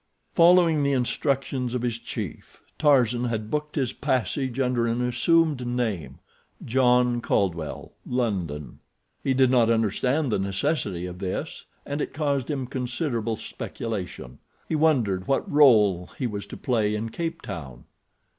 Following 0.33 0.81
the 0.81 0.93
instructions 0.93 1.75
of 1.75 1.83
his 1.83 1.99
chief, 1.99 2.59
Tarzan 2.79 3.25
had 3.25 3.51
booked 3.51 3.75
his 3.75 3.93
passage 3.93 4.59
under 4.59 4.87
an 4.87 4.99
assumed 4.99 5.63
name—John 5.67 7.21
Caldwell, 7.21 7.91
London. 8.03 8.79
He 9.23 9.35
did 9.35 9.51
not 9.51 9.69
understand 9.69 10.31
the 10.31 10.39
necessity 10.39 11.05
of 11.05 11.19
this, 11.19 11.65
and 11.85 12.01
it 12.01 12.15
caused 12.15 12.49
him 12.49 12.65
considerable 12.65 13.35
speculation. 13.35 14.39
He 14.67 14.75
wondered 14.75 15.27
what 15.27 15.47
role 15.47 16.09
he 16.17 16.25
was 16.25 16.47
to 16.47 16.57
play 16.57 16.95
in 16.95 17.09
Cape 17.09 17.43
Town. 17.43 17.83